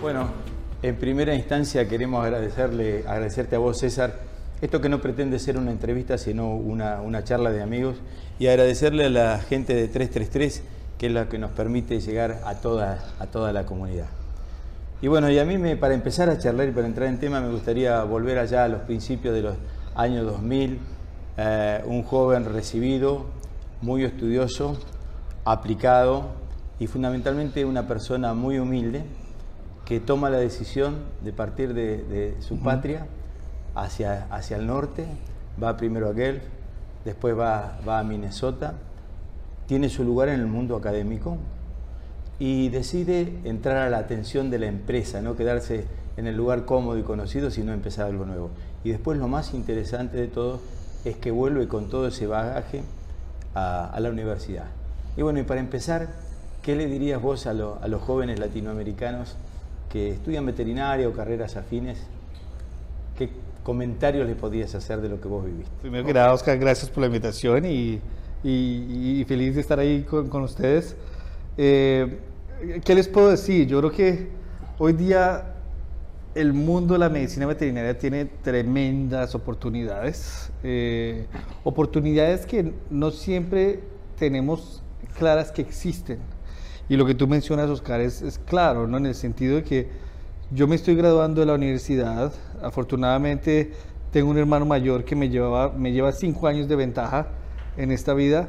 Bueno, 0.00 0.28
en 0.82 0.96
primera 0.96 1.34
instancia 1.34 1.86
queremos 1.86 2.24
agradecerle, 2.24 3.04
agradecerte 3.06 3.56
a 3.56 3.58
vos, 3.58 3.80
César, 3.80 4.14
esto 4.62 4.80
que 4.80 4.88
no 4.88 5.02
pretende 5.02 5.38
ser 5.38 5.58
una 5.58 5.72
entrevista, 5.72 6.16
sino 6.16 6.54
una, 6.54 7.02
una 7.02 7.22
charla 7.22 7.50
de 7.50 7.60
amigos, 7.60 7.96
y 8.38 8.46
agradecerle 8.46 9.04
a 9.04 9.10
la 9.10 9.38
gente 9.40 9.74
de 9.74 9.88
333, 9.88 10.62
que 10.96 11.08
es 11.08 11.12
la 11.12 11.28
que 11.28 11.36
nos 11.36 11.50
permite 11.50 12.00
llegar 12.00 12.40
a 12.46 12.54
toda, 12.54 12.98
a 13.18 13.26
toda 13.26 13.52
la 13.52 13.66
comunidad. 13.66 14.06
Y 15.02 15.08
bueno, 15.08 15.30
y 15.30 15.38
a 15.38 15.44
mí 15.44 15.58
me, 15.58 15.76
para 15.76 15.92
empezar 15.92 16.30
a 16.30 16.38
charlar 16.38 16.68
y 16.68 16.72
para 16.72 16.86
entrar 16.86 17.06
en 17.06 17.18
tema 17.18 17.42
me 17.42 17.50
gustaría 17.50 18.02
volver 18.02 18.38
allá 18.38 18.64
a 18.64 18.68
los 18.68 18.80
principios 18.80 19.34
de 19.34 19.42
los 19.42 19.56
años 19.94 20.24
2000, 20.24 20.78
eh, 21.36 21.82
un 21.84 22.04
joven 22.04 22.46
recibido, 22.46 23.26
muy 23.82 24.04
estudioso, 24.04 24.78
aplicado 25.44 26.30
y 26.78 26.86
fundamentalmente 26.86 27.66
una 27.66 27.86
persona 27.86 28.32
muy 28.32 28.58
humilde 28.58 29.04
que 29.84 30.00
toma 30.00 30.30
la 30.30 30.38
decisión 30.38 30.96
de 31.22 31.32
partir 31.32 31.74
de, 31.74 32.36
su 32.40 32.58
patria 32.60 33.06
hacia, 33.74 34.26
hacia 34.30 34.56
el 34.56 34.66
norte, 34.66 35.06
va 35.62 35.76
primero 35.76 36.08
a 36.08 36.12
Guelph, 36.12 36.42
después 37.04 37.38
va, 37.38 37.78
va 37.88 37.98
a 37.98 38.04
Minnesota, 38.04 38.74
tiene 39.66 39.88
su 39.88 40.04
lugar 40.04 40.28
en 40.28 40.40
el 40.40 40.46
mundo 40.46 40.76
académico, 40.76 41.38
y 42.40 42.70
decide 42.70 43.38
entrar 43.44 43.76
a 43.76 43.90
la 43.90 43.98
atención 43.98 44.50
de 44.50 44.58
la 44.58 44.66
empresa, 44.66 45.20
no 45.20 45.36
quedarse 45.36 45.84
en 46.16 46.26
el 46.26 46.36
lugar 46.36 46.64
cómodo 46.64 46.98
y 46.98 47.02
conocido, 47.02 47.50
sino 47.50 47.72
empezar 47.72 48.06
algo 48.06 48.24
nuevo. 48.24 48.50
Y 48.82 48.90
después 48.90 49.18
lo 49.18 49.28
más 49.28 49.52
interesante 49.52 50.16
de 50.16 50.26
todo 50.26 50.60
es 51.04 51.16
que 51.16 51.30
vuelve 51.30 51.68
con 51.68 51.90
todo 51.90 52.08
ese 52.08 52.26
bagaje 52.26 52.82
a, 53.54 53.94
la 54.00 54.08
universidad. 54.08 54.64
Y 55.18 55.22
bueno, 55.22 55.38
y 55.38 55.42
para 55.42 55.60
empezar, 55.60 56.08
¿qué 56.62 56.74
le 56.74 56.86
dirías 56.86 57.20
vos 57.20 57.46
a, 57.46 57.50
a 57.50 57.88
los 57.88 58.02
jóvenes 58.02 58.38
latinoamericanos 58.38 59.36
que 59.90 60.10
estudian 60.10 60.46
veterinaria 60.46 61.08
o 61.08 61.12
carreras 61.12 61.56
afines? 61.56 61.98
¿Qué 63.18 63.28
comentarios 63.62 64.26
le 64.26 64.34
podías 64.34 64.74
hacer 64.74 65.00
de 65.00 65.08
lo 65.08 65.20
que 65.20 65.28
vos 65.28 65.44
viviste? 65.44 65.72
Primero 65.82 66.04
que 66.06 66.14
nada, 66.14 66.32
Oscar, 66.32 66.58
gracias 66.58 66.90
por 66.90 67.02
la 67.02 67.06
invitación 67.08 67.64
y, 67.66 68.00
y, 68.42 69.24
feliz 69.28 69.54
de 69.54 69.60
estar 69.60 69.78
ahí 69.78 70.02
con, 70.02 70.28
con 70.28 70.42
ustedes. 70.42 70.96
Eh, 71.58 72.18
¿Qué 72.84 72.94
les 72.94 73.08
puedo 73.08 73.30
decir? 73.30 73.66
Yo 73.66 73.78
creo 73.80 73.90
que 73.90 74.28
hoy 74.78 74.92
día 74.92 75.54
el 76.34 76.52
mundo 76.52 76.94
de 76.94 77.00
la 77.00 77.08
medicina 77.08 77.46
veterinaria 77.46 77.98
tiene 77.98 78.24
tremendas 78.24 79.34
oportunidades, 79.34 80.52
eh, 80.62 81.26
oportunidades 81.64 82.46
que 82.46 82.72
no 82.88 83.10
siempre 83.10 83.80
tenemos 84.18 84.82
claras 85.18 85.50
que 85.50 85.62
existen. 85.62 86.18
Y 86.90 86.96
lo 86.96 87.06
que 87.06 87.14
tú 87.14 87.28
mencionas, 87.28 87.70
Oscar, 87.70 88.00
es, 88.00 88.40
claro, 88.46 88.88
¿no? 88.88 88.98
en 88.98 89.06
el 89.06 89.14
sentido 89.14 89.54
de 89.54 89.62
que 89.62 89.88
yo 90.50 90.66
me 90.66 90.74
estoy 90.74 90.96
graduando 90.96 91.40
de 91.40 91.46
la 91.46 91.54
universidad, 91.54 92.32
afortunadamente 92.60 93.70
tengo 94.10 94.28
un 94.28 94.36
hermano 94.36 94.66
mayor 94.66 95.04
que 95.04 95.14
me, 95.14 95.28
lleva, 95.28 95.70
me 95.70 95.92
lleva 95.92 96.10
cinco 96.10 96.48
años 96.48 96.66
de 96.66 96.74
ventaja 96.74 97.28
en 97.76 97.92
esta 97.92 98.12
vida 98.12 98.48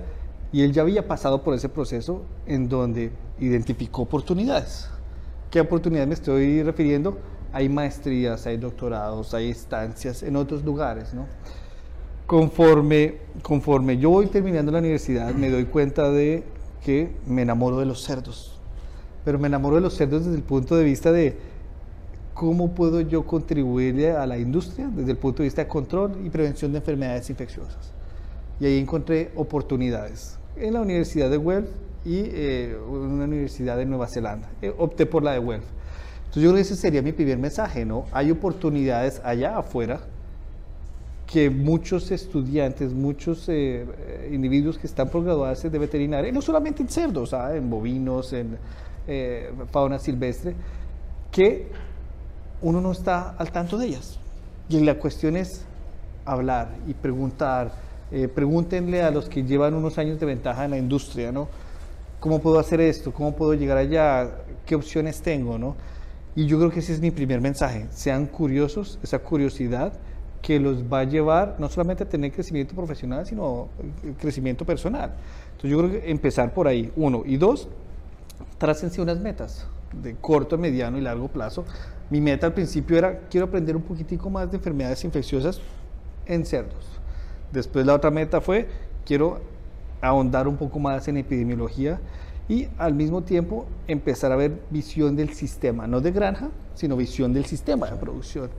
y 0.51 0.63
él 0.63 0.73
ya 0.73 0.81
había 0.81 1.07
pasado 1.07 1.43
por 1.43 1.53
ese 1.53 1.69
proceso 1.69 2.23
en 2.47 2.67
donde 2.67 3.11
identificó 3.39 4.01
oportunidades. 4.01 4.89
¿Qué 5.51 5.59
oportunidades 5.59 6.07
me 6.07 6.15
estoy 6.15 6.63
refiriendo? 6.63 7.19
Hay 7.53 7.69
maestrías, 7.69 8.47
hay 8.47 8.57
doctorados, 8.57 9.35
hay 9.35 9.51
estancias 9.51 10.23
en 10.23 10.35
otros 10.35 10.65
lugares, 10.65 11.13
¿no? 11.13 11.27
Conforme, 12.25 13.17
conforme 13.43 13.99
yo 13.99 14.09
voy 14.09 14.25
terminando 14.25 14.71
la 14.71 14.79
universidad, 14.79 15.31
me 15.35 15.51
doy 15.51 15.65
cuenta 15.65 16.09
de 16.09 16.43
que 16.83 17.11
me 17.25 17.43
enamoro 17.43 17.79
de 17.79 17.85
los 17.85 18.03
cerdos. 18.03 18.59
Pero 19.23 19.39
me 19.39 19.47
enamoro 19.47 19.75
de 19.75 19.81
los 19.81 19.95
cerdos 19.95 20.25
desde 20.25 20.37
el 20.37 20.43
punto 20.43 20.75
de 20.75 20.83
vista 20.83 21.11
de 21.11 21.37
cómo 22.33 22.71
puedo 22.71 23.01
yo 23.01 23.25
contribuirle 23.25 24.11
a 24.11 24.25
la 24.25 24.37
industria 24.37 24.89
desde 24.93 25.11
el 25.11 25.17
punto 25.17 25.43
de 25.43 25.47
vista 25.47 25.63
de 25.63 25.67
control 25.67 26.25
y 26.25 26.29
prevención 26.29 26.71
de 26.71 26.79
enfermedades 26.79 27.29
infecciosas. 27.29 27.91
Y 28.59 28.65
ahí 28.65 28.79
encontré 28.79 29.31
oportunidades 29.35 30.37
en 30.55 30.73
la 30.73 30.81
Universidad 30.81 31.29
de 31.29 31.37
Guelph 31.37 31.69
y 32.03 32.23
eh, 32.25 32.75
una 32.89 33.25
universidad 33.25 33.77
de 33.77 33.85
Nueva 33.85 34.07
Zelanda. 34.07 34.49
Eh, 34.61 34.73
opté 34.77 35.05
por 35.05 35.23
la 35.23 35.33
de 35.33 35.39
Guelph. 35.39 35.65
Entonces 36.31 36.43
yo 36.43 36.49
creo 36.49 36.55
que 36.55 36.61
ese 36.61 36.75
sería 36.75 37.01
mi 37.01 37.11
primer 37.11 37.37
mensaje, 37.37 37.85
¿no? 37.85 38.05
Hay 38.11 38.31
oportunidades 38.31 39.21
allá 39.23 39.57
afuera 39.57 39.99
que 41.31 41.49
muchos 41.49 42.11
estudiantes, 42.11 42.93
muchos 42.93 43.47
eh, 43.47 43.85
individuos 44.31 44.77
que 44.77 44.87
están 44.87 45.09
por 45.09 45.23
graduarse 45.23 45.69
de 45.69 45.79
veterinaria, 45.79 46.31
no 46.31 46.41
solamente 46.41 46.81
en 46.81 46.89
cerdos, 46.89 47.33
¿ah? 47.33 47.55
en 47.55 47.69
bovinos, 47.69 48.33
en 48.33 48.57
fauna 49.71 49.97
silvestre, 49.97 50.55
que 51.31 51.67
uno 52.61 52.81
no 52.81 52.91
está 52.91 53.31
al 53.31 53.51
tanto 53.51 53.77
de 53.77 53.87
ellas. 53.87 54.19
Y 54.69 54.79
la 54.81 54.95
cuestión 54.95 55.35
es 55.35 55.65
hablar 56.25 56.75
y 56.87 56.93
preguntar, 56.93 57.71
eh, 58.11 58.27
pregúntenle 58.27 59.01
a 59.01 59.11
los 59.11 59.29
que 59.29 59.43
llevan 59.43 59.73
unos 59.73 59.97
años 59.97 60.19
de 60.19 60.25
ventaja 60.25 60.65
en 60.65 60.71
la 60.71 60.77
industria, 60.77 61.31
¿no? 61.31 61.47
¿Cómo 62.19 62.39
puedo 62.39 62.59
hacer 62.59 62.79
esto? 62.81 63.11
¿Cómo 63.11 63.35
puedo 63.35 63.53
llegar 63.53 63.77
allá? 63.77 64.29
¿Qué 64.65 64.75
opciones 64.75 65.21
tengo? 65.21 65.57
¿no? 65.57 65.75
Y 66.35 66.45
yo 66.45 66.59
creo 66.59 66.69
que 66.69 66.79
ese 66.79 66.93
es 66.93 67.01
mi 67.01 67.09
primer 67.09 67.41
mensaje. 67.41 67.87
Sean 67.89 68.27
curiosos, 68.27 68.99
esa 69.01 69.19
curiosidad 69.19 69.93
que 70.41 70.59
los 70.59 70.83
va 70.83 70.99
a 70.99 71.03
llevar 71.03 71.55
no 71.59 71.69
solamente 71.69 72.03
a 72.03 72.09
tener 72.09 72.31
crecimiento 72.31 72.75
profesional, 72.75 73.25
sino 73.25 73.69
eh, 74.03 74.13
crecimiento 74.19 74.65
personal. 74.65 75.13
Entonces 75.51 75.71
yo 75.71 75.77
creo 75.79 75.91
que 75.91 76.11
empezar 76.11 76.53
por 76.53 76.67
ahí, 76.67 76.91
uno. 76.95 77.23
Y 77.25 77.37
dos, 77.37 77.67
trácense 78.57 79.01
unas 79.01 79.19
metas 79.19 79.67
de 80.01 80.15
corto, 80.15 80.57
mediano 80.57 80.97
y 80.97 81.01
largo 81.01 81.27
plazo. 81.27 81.65
Mi 82.09 82.21
meta 82.21 82.47
al 82.47 82.53
principio 82.53 82.97
era, 82.97 83.19
quiero 83.29 83.47
aprender 83.47 83.75
un 83.75 83.83
poquitico 83.83 84.29
más 84.29 84.49
de 84.49 84.57
enfermedades 84.57 85.03
infecciosas 85.03 85.61
en 86.25 86.45
cerdos. 86.45 86.85
Después 87.51 87.85
la 87.85 87.93
otra 87.93 88.11
meta 88.11 88.41
fue, 88.41 88.67
quiero 89.05 89.41
ahondar 90.01 90.47
un 90.47 90.57
poco 90.57 90.79
más 90.79 91.07
en 91.07 91.17
epidemiología 91.17 91.99
y 92.49 92.67
al 92.77 92.93
mismo 92.93 93.21
tiempo 93.21 93.65
empezar 93.87 94.31
a 94.31 94.35
ver 94.35 94.59
visión 94.69 95.15
del 95.15 95.33
sistema, 95.33 95.87
no 95.87 96.01
de 96.01 96.11
granja, 96.11 96.49
sino 96.73 96.97
visión 96.97 97.33
del 97.33 97.45
sistema 97.45 97.89
de 97.89 97.97
producción. 97.97 98.49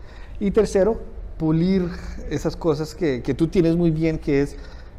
Y 0.41 0.51
tercero, 0.51 1.01
pulir 1.43 1.89
esas 2.31 2.55
cosas 2.55 2.95
que, 2.95 3.21
que 3.21 3.35
tú 3.35 3.49
tienes 3.49 3.75
muy 3.75 3.91
bien, 3.91 4.21
que 4.21 4.43
es 4.43 4.55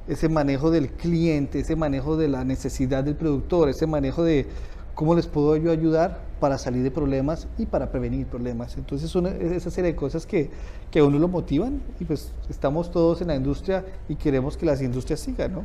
ese 0.09 0.27
manejo 0.27 0.71
del 0.71 0.89
cliente, 0.89 1.61
ese 1.61 1.77
manejo 1.77 2.17
de 2.17 2.27
la 2.27 2.43
necesidad 2.43 3.01
del 3.05 3.15
productor, 3.15 3.69
ese 3.69 3.87
manejo 3.87 4.25
de 4.25 4.47
cómo 4.93 5.15
les 5.15 5.25
puedo 5.25 5.55
yo 5.55 5.71
ayudar 5.71 6.19
para 6.41 6.57
salir 6.57 6.83
de 6.83 6.91
problemas 6.91 7.47
y 7.57 7.65
para 7.65 7.93
prevenir 7.93 8.27
problemas. 8.27 8.75
Entonces 8.75 9.09
son 9.09 9.27
esa 9.27 9.71
serie 9.71 9.93
de 9.93 9.95
cosas 9.95 10.25
que, 10.25 10.49
que 10.91 10.99
a 10.99 11.05
uno 11.05 11.17
lo 11.17 11.29
motivan 11.29 11.81
y 12.01 12.03
pues 12.03 12.33
estamos 12.49 12.91
todos 12.91 13.21
en 13.21 13.29
la 13.29 13.37
industria 13.37 13.85
y 14.09 14.15
queremos 14.15 14.57
que 14.57 14.65
las 14.65 14.81
industrias 14.81 15.21
sigan, 15.21 15.53
¿no? 15.53 15.63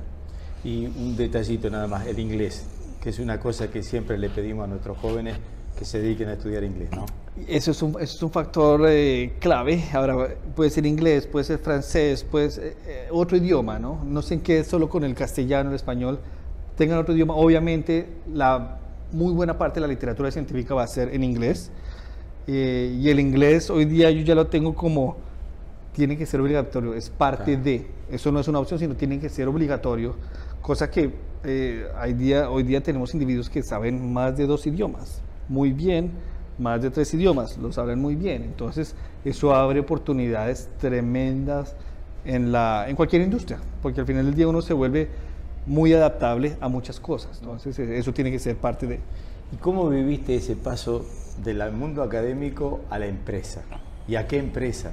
Y 0.62 0.86
un 0.86 1.16
detallito 1.16 1.70
nada 1.70 1.88
más, 1.88 2.06
el 2.06 2.20
inglés, 2.20 2.66
que 3.00 3.10
es 3.10 3.18
una 3.18 3.40
cosa 3.40 3.68
que 3.68 3.82
siempre 3.82 4.16
le 4.16 4.30
pedimos 4.30 4.62
a 4.62 4.68
nuestros 4.68 4.96
jóvenes 4.98 5.38
que 5.78 5.84
se 5.84 6.00
dediquen 6.00 6.28
a 6.28 6.32
estudiar 6.32 6.64
inglés, 6.64 6.90
¿no? 6.94 7.06
Eso 7.46 7.70
es 7.70 7.82
un, 7.82 7.90
eso 7.90 8.16
es 8.16 8.22
un 8.22 8.30
factor 8.30 8.82
eh, 8.88 9.34
clave. 9.38 9.84
Ahora, 9.92 10.28
puede 10.56 10.70
ser 10.70 10.86
inglés, 10.86 11.26
puede 11.26 11.44
ser 11.44 11.58
francés, 11.58 12.24
puede 12.24 12.50
ser 12.50 12.76
eh, 12.86 13.08
otro 13.10 13.36
idioma, 13.36 13.78
¿no? 13.78 14.02
No 14.04 14.22
sé 14.22 14.34
en 14.34 14.40
qué 14.40 14.64
solo 14.64 14.88
con 14.88 15.04
el 15.04 15.14
castellano, 15.14 15.70
el 15.70 15.76
español, 15.76 16.18
tengan 16.76 16.98
otro 16.98 17.14
idioma. 17.14 17.34
Obviamente, 17.34 18.08
la 18.32 18.78
muy 19.12 19.32
buena 19.32 19.56
parte 19.56 19.80
de 19.80 19.86
la 19.86 19.92
literatura 19.92 20.30
científica 20.30 20.74
va 20.74 20.82
a 20.82 20.86
ser 20.86 21.14
en 21.14 21.22
inglés. 21.24 21.70
Eh, 22.46 22.96
y 22.98 23.10
el 23.10 23.20
inglés 23.20 23.68
hoy 23.68 23.84
día 23.84 24.10
yo 24.10 24.22
ya 24.22 24.34
lo 24.34 24.46
tengo 24.46 24.74
como, 24.74 25.16
tiene 25.92 26.16
que 26.16 26.24
ser 26.24 26.40
obligatorio, 26.40 26.94
es 26.94 27.10
parte 27.10 27.58
de, 27.58 27.86
eso 28.10 28.32
no 28.32 28.40
es 28.40 28.48
una 28.48 28.58
opción, 28.58 28.80
sino 28.80 28.94
tiene 28.94 29.20
que 29.20 29.28
ser 29.28 29.48
obligatorio, 29.48 30.16
cosa 30.62 30.90
que 30.90 31.12
eh, 31.44 31.86
día, 32.16 32.48
hoy 32.48 32.62
día 32.62 32.82
tenemos 32.82 33.12
individuos 33.12 33.50
que 33.50 33.62
saben 33.62 34.14
más 34.14 34.34
de 34.38 34.46
dos 34.46 34.66
idiomas, 34.66 35.20
muy 35.48 35.72
bien, 35.72 36.12
más 36.58 36.82
de 36.82 36.90
tres 36.90 37.12
idiomas, 37.14 37.56
lo 37.58 37.72
saben 37.72 38.00
muy 38.00 38.16
bien, 38.16 38.42
entonces 38.42 38.94
eso 39.24 39.54
abre 39.54 39.80
oportunidades 39.80 40.68
tremendas 40.78 41.74
en, 42.24 42.52
la, 42.52 42.86
en 42.88 42.96
cualquier 42.96 43.22
industria, 43.22 43.58
porque 43.82 44.00
al 44.00 44.06
final 44.06 44.26
del 44.26 44.34
día 44.34 44.48
uno 44.48 44.60
se 44.60 44.74
vuelve 44.74 45.08
muy 45.66 45.92
adaptable 45.92 46.56
a 46.60 46.68
muchas 46.68 46.98
cosas. 46.98 47.38
Entonces, 47.40 47.78
e, 47.78 47.98
eso 47.98 48.12
tiene 48.12 48.30
que 48.30 48.38
ser 48.38 48.56
parte 48.56 48.86
de... 48.86 49.00
¿Y 49.52 49.56
cómo 49.56 49.88
viviste 49.88 50.34
ese 50.34 50.56
paso 50.56 51.04
del 51.42 51.72
mundo 51.72 52.02
académico 52.02 52.80
a 52.90 52.98
la 52.98 53.06
empresa? 53.06 53.62
¿Y 54.06 54.16
a 54.16 54.26
qué 54.26 54.38
empresa? 54.38 54.90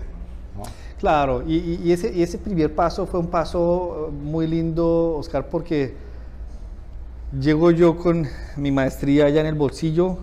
Claro, 0.99 1.43
y, 1.45 1.91
ese, 1.91 2.13
y 2.13 2.21
ese 2.21 2.37
primer 2.37 2.73
paso 2.73 3.05
fue 3.05 3.19
un 3.19 3.27
paso 3.27 4.07
uh, 4.07 4.11
muy 4.11 4.47
lindo, 4.47 5.17
Oscar, 5.17 5.49
porque 5.49 5.93
llego 7.37 7.71
yo 7.71 7.97
con 7.97 8.25
mi 8.55 8.71
maestría 8.71 9.29
ya 9.29 9.41
en 9.41 9.47
el 9.47 9.55
bolsillo 9.55 10.17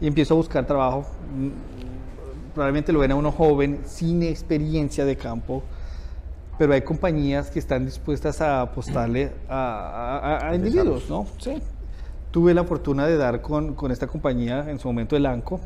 y 0.00 0.06
empiezo 0.06 0.34
a 0.34 0.36
buscar 0.36 0.66
trabajo. 0.66 1.06
Probablemente 2.54 2.92
lo 2.92 3.00
ven 3.00 3.12
a 3.12 3.14
uno 3.14 3.30
joven, 3.30 3.80
sin 3.84 4.22
experiencia 4.22 5.04
de 5.04 5.16
campo, 5.16 5.62
pero 6.58 6.72
hay 6.74 6.82
compañías 6.82 7.50
que 7.50 7.58
están 7.58 7.84
dispuestas 7.84 8.40
a 8.40 8.62
apostarle 8.62 9.32
a, 9.48 10.52
individuos, 10.54 11.08
¿no? 11.08 11.26
Sí. 11.38 11.62
tuve 12.30 12.54
la 12.54 12.64
fortuna 12.64 13.06
de 13.06 13.16
dar 13.16 13.40
con, 13.40 13.74
con 13.74 13.90
esta 13.90 14.06
compañía 14.06 14.68
en 14.68 14.78
su 14.78 14.88
momento 14.88 15.16
el 15.16 15.26
ANCO. 15.26 15.60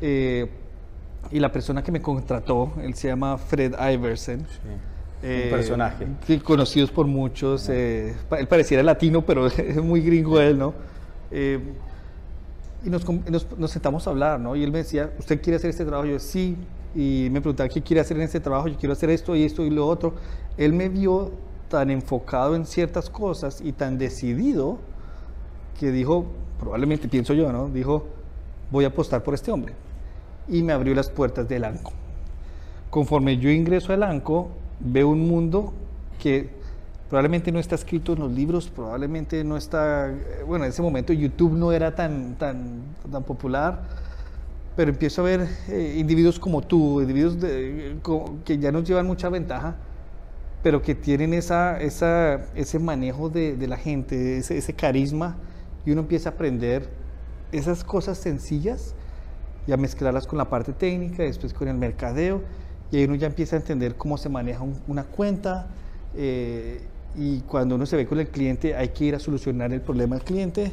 Eh, 0.00 0.48
y 1.30 1.38
la 1.38 1.50
persona 1.50 1.82
que 1.82 1.92
me 1.92 2.00
contrató, 2.00 2.72
él 2.82 2.94
se 2.94 3.08
llama 3.08 3.38
Fred 3.38 3.74
Iverson. 3.92 4.40
Sí. 4.40 5.24
Un 5.24 5.50
personaje. 5.50 6.06
Sí, 6.26 6.38
conocidos 6.40 6.90
por 6.90 7.06
muchos. 7.06 7.68
eh, 7.68 8.14
él 8.38 8.48
pareciera 8.48 8.82
latino, 8.82 9.22
pero 9.22 9.46
es 9.48 9.76
muy 9.82 10.00
gringo 10.00 10.40
él, 10.40 10.58
¿no? 10.58 10.74
Y 12.84 12.90
nos, 12.90 13.04
nos 13.58 13.70
sentamos 13.70 14.06
a 14.06 14.10
hablar, 14.10 14.40
¿no? 14.40 14.56
Y 14.56 14.64
él 14.64 14.72
me 14.72 14.78
decía, 14.78 15.12
¿usted 15.18 15.40
quiere 15.40 15.56
hacer 15.56 15.70
este 15.70 15.84
trabajo? 15.84 16.06
Yo, 16.08 16.18
sí. 16.18 16.56
Y 16.94 17.28
me 17.30 17.40
preguntaba, 17.40 17.68
¿qué 17.68 17.82
quiere 17.82 18.00
hacer 18.00 18.16
en 18.16 18.24
este 18.24 18.40
trabajo? 18.40 18.68
Yo 18.68 18.76
quiero 18.76 18.92
hacer 18.92 19.10
esto 19.10 19.34
y 19.36 19.44
esto 19.44 19.64
y 19.64 19.70
lo 19.70 19.86
otro. 19.86 20.14
Él 20.56 20.72
me 20.72 20.88
vio 20.88 21.32
tan 21.68 21.90
enfocado 21.90 22.54
en 22.54 22.66
ciertas 22.66 23.08
cosas 23.08 23.60
y 23.62 23.72
tan 23.72 23.96
decidido 23.98 24.78
que 25.78 25.90
dijo, 25.90 26.26
probablemente 26.58 27.08
pienso 27.08 27.34
yo, 27.34 27.50
¿no? 27.50 27.68
Dijo, 27.68 28.06
voy 28.70 28.84
a 28.84 28.88
apostar 28.88 29.22
por 29.22 29.34
este 29.34 29.50
hombre. 29.50 29.74
Y 30.48 30.62
me 30.62 30.72
abrió 30.72 30.94
las 30.94 31.08
puertas 31.08 31.48
del 31.48 31.64
ANCO. 31.64 31.92
Conforme 32.90 33.38
yo 33.38 33.48
ingreso 33.48 33.92
al 33.92 34.02
ANCO, 34.02 34.48
veo 34.80 35.08
un 35.08 35.26
mundo 35.26 35.72
que 36.20 36.50
probablemente 37.12 37.52
no 37.52 37.58
está 37.58 37.74
escrito 37.74 38.14
en 38.14 38.20
los 38.20 38.32
libros, 38.32 38.70
probablemente 38.70 39.44
no 39.44 39.58
está, 39.58 40.08
eh, 40.08 40.44
bueno, 40.46 40.64
en 40.64 40.70
ese 40.70 40.80
momento 40.80 41.12
YouTube 41.12 41.52
no 41.52 41.70
era 41.70 41.94
tan, 41.94 42.36
tan, 42.38 42.80
tan 43.12 43.22
popular, 43.22 43.82
pero 44.76 44.90
empiezo 44.92 45.20
a 45.20 45.24
ver 45.26 45.46
eh, 45.68 45.96
individuos 45.98 46.40
como 46.40 46.62
tú, 46.62 47.02
individuos 47.02 47.38
de- 47.38 47.98
que 48.46 48.56
ya 48.56 48.72
nos 48.72 48.84
llevan 48.88 49.06
mucha 49.06 49.28
ventaja, 49.28 49.76
pero 50.62 50.80
que 50.80 50.94
tienen 50.94 51.34
esa, 51.34 51.78
esa, 51.82 52.46
ese 52.54 52.78
manejo 52.78 53.28
de, 53.28 53.58
de 53.58 53.66
la 53.68 53.76
gente, 53.76 54.38
ese, 54.38 54.56
ese 54.56 54.72
carisma, 54.72 55.36
y 55.84 55.90
uno 55.90 56.00
empieza 56.00 56.30
a 56.30 56.32
aprender 56.32 56.88
esas 57.52 57.84
cosas 57.84 58.16
sencillas 58.16 58.94
y 59.66 59.72
a 59.72 59.76
mezclarlas 59.76 60.26
con 60.26 60.38
la 60.38 60.46
parte 60.48 60.72
técnica, 60.72 61.24
después 61.24 61.52
con 61.52 61.68
el 61.68 61.76
mercadeo, 61.76 62.40
y 62.90 62.96
ahí 62.96 63.04
uno 63.04 63.16
ya 63.16 63.26
empieza 63.26 63.56
a 63.56 63.58
entender 63.58 63.96
cómo 63.96 64.16
se 64.16 64.30
maneja 64.30 64.62
un- 64.62 64.80
una 64.88 65.04
cuenta, 65.04 65.66
eh, 66.16 66.80
y 67.16 67.40
cuando 67.40 67.74
uno 67.74 67.86
se 67.86 67.96
ve 67.96 68.06
con 68.06 68.18
el 68.18 68.28
cliente 68.28 68.74
hay 68.74 68.88
que 68.88 69.04
ir 69.04 69.14
a 69.14 69.18
solucionar 69.18 69.72
el 69.72 69.80
problema 69.80 70.16
del 70.16 70.24
cliente, 70.24 70.72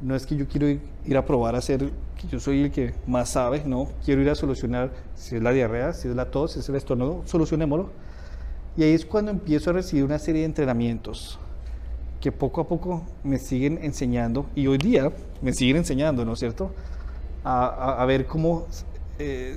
no 0.00 0.14
es 0.14 0.26
que 0.26 0.36
yo 0.36 0.46
quiero 0.48 0.68
ir, 0.68 0.80
ir 1.06 1.16
a 1.16 1.24
probar 1.24 1.54
a 1.54 1.60
ser, 1.60 1.90
que 2.20 2.26
yo 2.28 2.40
soy 2.40 2.64
el 2.64 2.70
que 2.70 2.94
más 3.06 3.30
sabe, 3.30 3.62
no, 3.64 3.88
quiero 4.04 4.20
ir 4.22 4.30
a 4.30 4.34
solucionar 4.34 4.90
si 5.14 5.36
es 5.36 5.42
la 5.42 5.52
diarrea, 5.52 5.92
si 5.92 6.08
es 6.08 6.16
la 6.16 6.26
tos, 6.30 6.52
si 6.52 6.58
es 6.60 6.68
el 6.68 6.76
estómago, 6.76 7.22
solucionémoslo. 7.24 7.90
Y 8.76 8.82
ahí 8.82 8.92
es 8.92 9.06
cuando 9.06 9.30
empiezo 9.30 9.70
a 9.70 9.72
recibir 9.74 10.04
una 10.04 10.18
serie 10.18 10.42
de 10.42 10.46
entrenamientos 10.46 11.38
que 12.20 12.32
poco 12.32 12.60
a 12.60 12.68
poco 12.68 13.04
me 13.24 13.38
siguen 13.38 13.78
enseñando 13.82 14.46
y 14.54 14.66
hoy 14.66 14.78
día 14.78 15.12
me 15.42 15.52
siguen 15.52 15.76
enseñando, 15.76 16.24
¿no 16.24 16.32
es 16.32 16.40
cierto? 16.40 16.72
A, 17.44 17.66
a- 17.66 18.02
a 18.02 18.06
ver 18.06 18.26
cómo 18.26 18.66
eh, 19.18 19.56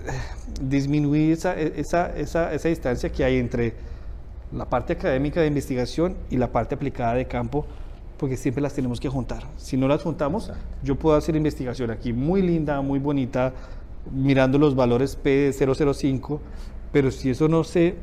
disminuir 0.61 1.33
esa, 1.33 1.59
esa, 1.59 2.15
esa, 2.15 2.53
esa 2.53 2.69
distancia 2.69 3.11
que 3.11 3.23
hay 3.23 3.37
entre 3.37 3.73
la 4.51 4.65
parte 4.65 4.93
académica 4.93 5.41
de 5.41 5.47
investigación 5.47 6.15
y 6.29 6.37
la 6.37 6.51
parte 6.51 6.75
aplicada 6.75 7.13
de 7.15 7.27
campo, 7.27 7.65
porque 8.17 8.35
siempre 8.35 8.61
las 8.61 8.73
tenemos 8.73 8.99
que 8.99 9.09
juntar. 9.09 9.43
Si 9.57 9.77
no 9.77 9.87
las 9.87 10.03
juntamos, 10.03 10.51
yo 10.83 10.95
puedo 10.95 11.15
hacer 11.15 11.35
investigación 11.35 11.91
aquí 11.91 12.13
muy 12.13 12.41
linda, 12.41 12.81
muy 12.81 12.99
bonita, 12.99 13.53
mirando 14.11 14.57
los 14.57 14.75
valores 14.75 15.17
P005, 15.21 16.39
pero 16.91 17.11
si 17.11 17.29
eso 17.29 17.47
no 17.47 17.63
se 17.63 17.95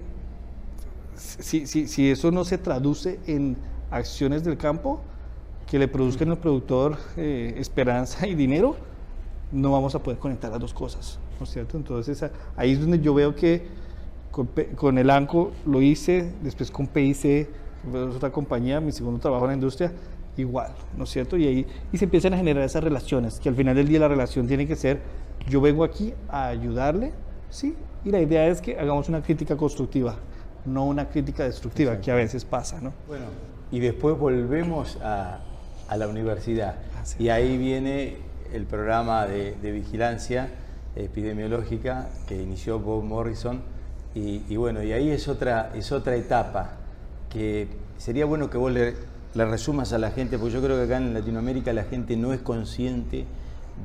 si, 1.16 1.66
si, 1.66 1.88
si 1.88 2.10
eso 2.10 2.30
no 2.30 2.44
se 2.44 2.58
traduce 2.58 3.18
en 3.26 3.56
acciones 3.90 4.44
del 4.44 4.58
campo 4.58 5.00
que 5.66 5.78
le 5.78 5.88
produzcan 5.88 6.30
al 6.30 6.38
productor 6.38 6.96
eh, 7.16 7.54
esperanza 7.58 8.26
y 8.26 8.34
dinero, 8.34 8.76
no 9.52 9.72
vamos 9.72 9.94
a 9.94 9.98
poder 10.00 10.18
conectar 10.18 10.50
las 10.50 10.60
dos 10.60 10.74
cosas, 10.74 11.18
¿no 11.38 11.44
es 11.44 11.50
cierto? 11.50 11.76
Entonces 11.76 12.24
ahí 12.56 12.72
es 12.72 12.80
donde 12.80 13.00
yo 13.00 13.14
veo 13.14 13.34
que 13.34 13.66
con, 14.76 14.98
el 14.98 15.10
ANCO 15.10 15.52
lo 15.64 15.80
hice, 15.80 16.32
después 16.42 16.70
con 16.70 16.86
PIC, 16.86 17.48
fue 17.90 18.02
otra 18.02 18.30
compañía, 18.30 18.80
mi 18.80 18.92
segundo 18.92 19.18
trabajo 19.20 19.44
en 19.44 19.50
la 19.50 19.54
industria, 19.54 19.92
igual, 20.36 20.72
¿no 20.96 21.04
es 21.04 21.10
cierto? 21.10 21.36
Y 21.36 21.46
ahí 21.46 21.66
y 21.92 21.96
se 21.96 22.04
empiezan 22.04 22.34
a 22.34 22.36
generar 22.36 22.62
esas 22.62 22.84
relaciones, 22.84 23.40
que 23.40 23.48
al 23.48 23.54
final 23.54 23.76
del 23.76 23.88
día 23.88 24.00
la 24.00 24.08
relación 24.08 24.46
tiene 24.46 24.66
que 24.66 24.76
ser, 24.76 25.00
yo 25.48 25.60
vengo 25.60 25.84
aquí 25.84 26.12
a 26.28 26.48
ayudarle, 26.48 27.12
¿sí? 27.48 27.74
Y 28.04 28.10
la 28.10 28.20
idea 28.20 28.46
es 28.46 28.60
que 28.60 28.78
hagamos 28.78 29.08
una 29.08 29.22
crítica 29.22 29.56
constructiva, 29.56 30.16
no 30.66 30.84
una 30.84 31.08
crítica 31.08 31.44
destructiva, 31.44 32.00
que 32.00 32.10
a 32.10 32.14
veces 32.14 32.44
pasa, 32.44 32.80
¿no? 32.80 32.92
Bueno, 33.06 33.24
y 33.70 33.80
después 33.80 34.18
volvemos 34.18 34.98
a, 35.02 35.40
a 35.88 35.96
la 35.96 36.08
universidad. 36.08 36.76
Así 37.00 37.24
Y 37.24 37.28
ahí 37.30 37.56
viene 37.56 38.18
el 38.52 38.66
programa 38.66 39.26
de, 39.26 39.56
de 39.62 39.72
vigilancia 39.72 40.50
epidemiológica 40.94 42.08
que 42.28 42.40
inició 42.40 42.78
Bob 42.78 43.02
Morrison. 43.04 43.75
Y, 44.18 44.56
bueno, 44.56 44.82
y 44.82 44.92
ahí 44.92 45.10
es 45.10 45.28
otra, 45.28 45.72
es 45.74 45.92
otra 45.92 46.16
etapa 46.16 46.70
que 47.30 47.68
sería 47.98 48.24
bueno 48.24 48.48
que 48.48 48.56
vos 48.56 48.72
le 48.72 48.94
resumas 49.34 49.92
a 49.92 49.98
la 49.98 50.10
gente, 50.10 50.38
porque 50.38 50.54
yo 50.54 50.62
creo 50.62 50.78
que 50.78 50.84
acá 50.84 50.96
en 50.96 51.12
Latinoamérica 51.12 51.74
la 51.74 51.84
gente 51.84 52.16
no 52.16 52.32
es 52.32 52.40
consciente 52.40 53.26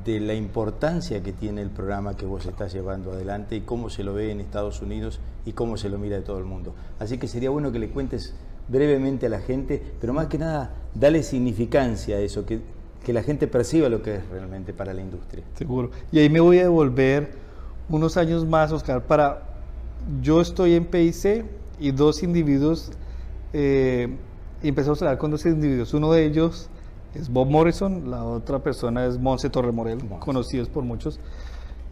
de 0.06 0.20
la 0.20 0.32
importancia 0.32 1.22
que 1.22 1.34
tiene 1.34 1.60
el 1.60 1.68
programa 1.68 2.16
que 2.16 2.24
vos 2.24 2.46
estás 2.46 2.72
llevando 2.72 3.12
adelante 3.12 3.56
y 3.56 3.60
cómo 3.60 3.90
se 3.90 4.02
lo 4.02 4.14
ve 4.14 4.30
en 4.30 4.40
Estados 4.40 4.80
Unidos 4.80 5.20
y 5.44 5.52
cómo 5.52 5.76
se 5.76 5.90
lo 5.90 5.98
mira 5.98 6.16
de 6.16 6.22
todo 6.22 6.38
el 6.38 6.44
mundo. 6.44 6.74
Así 6.98 7.18
que 7.18 7.28
sería 7.28 7.50
bueno 7.50 7.70
que 7.70 7.78
le 7.78 7.90
cuentes 7.90 8.34
brevemente 8.68 9.26
a 9.26 9.28
la 9.28 9.40
gente, 9.40 9.82
pero 10.00 10.14
más 10.14 10.28
que 10.28 10.38
nada, 10.38 10.70
dale 10.94 11.22
significancia 11.22 12.16
a 12.16 12.20
eso, 12.20 12.46
que, 12.46 12.60
que 13.04 13.12
la 13.12 13.22
gente 13.22 13.46
perciba 13.48 13.90
lo 13.90 14.02
que 14.02 14.16
es 14.16 14.28
realmente 14.30 14.72
para 14.72 14.94
la 14.94 15.02
industria. 15.02 15.44
Seguro. 15.56 15.90
Y 16.10 16.20
ahí 16.20 16.30
me 16.30 16.40
voy 16.40 16.58
a 16.58 16.62
devolver 16.62 17.32
unos 17.90 18.16
años 18.16 18.46
más, 18.46 18.72
Oscar, 18.72 19.02
para... 19.02 19.51
Yo 20.20 20.40
estoy 20.40 20.74
en 20.74 20.84
PIC 20.84 21.44
y 21.78 21.92
dos 21.92 22.22
individuos, 22.22 22.92
eh, 23.52 24.08
y 24.62 24.68
empezamos 24.68 25.00
a 25.00 25.04
hablar 25.04 25.18
con 25.18 25.30
dos 25.30 25.44
individuos. 25.46 25.94
Uno 25.94 26.12
de 26.12 26.24
ellos 26.24 26.68
es 27.14 27.28
Bob 27.28 27.48
Morrison, 27.48 28.10
la 28.10 28.24
otra 28.24 28.58
persona 28.60 29.06
es 29.06 29.18
Monse 29.18 29.50
Torremorel, 29.50 29.98
Monse. 30.02 30.24
conocidos 30.24 30.68
por 30.68 30.84
muchos. 30.84 31.20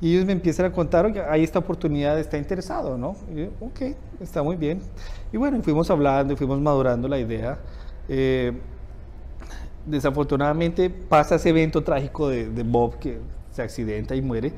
Y 0.00 0.14
ellos 0.14 0.24
me 0.24 0.32
empiezan 0.32 0.66
a 0.66 0.72
contar, 0.72 1.04
oye, 1.06 1.22
hay 1.22 1.44
esta 1.44 1.58
oportunidad, 1.58 2.18
está 2.18 2.38
interesado, 2.38 2.96
¿no? 2.96 3.16
Y 3.32 3.42
yo, 3.42 3.48
ok, 3.60 3.94
está 4.20 4.42
muy 4.42 4.56
bien. 4.56 4.80
Y 5.32 5.36
bueno, 5.36 5.62
fuimos 5.62 5.90
hablando 5.90 6.32
y 6.32 6.36
fuimos 6.36 6.60
madurando 6.60 7.06
la 7.06 7.18
idea. 7.18 7.58
Eh, 8.08 8.52
desafortunadamente 9.86 10.88
pasa 10.88 11.34
ese 11.34 11.50
evento 11.50 11.82
trágico 11.82 12.28
de, 12.28 12.48
de 12.48 12.62
Bob 12.62 12.98
que 12.98 13.18
se 13.52 13.62
accidenta 13.62 14.14
y 14.16 14.22
muere. 14.22 14.52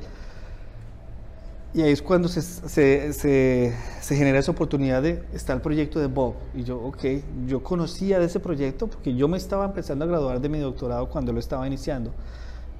Y 1.73 1.81
ahí 1.81 1.91
es 1.91 2.01
cuando 2.03 2.27
se, 2.27 2.41
se, 2.41 3.13
se, 3.13 3.73
se 3.99 4.15
genera 4.15 4.37
esa 4.37 4.51
oportunidad 4.51 5.01
de, 5.01 5.23
está 5.33 5.53
el 5.53 5.61
proyecto 5.61 5.99
de 5.99 6.05
Bob. 6.05 6.35
Y 6.53 6.63
yo, 6.63 6.79
ok, 6.79 7.03
yo 7.47 7.63
conocía 7.63 8.19
de 8.19 8.25
ese 8.25 8.39
proyecto 8.39 8.87
porque 8.87 9.15
yo 9.15 9.27
me 9.27 9.37
estaba 9.37 9.65
empezando 9.65 10.05
a 10.05 10.07
graduar 10.07 10.39
de 10.39 10.49
mi 10.49 10.59
doctorado 10.59 11.09
cuando 11.09 11.33
lo 11.33 11.39
estaba 11.39 11.65
iniciando. 11.65 12.11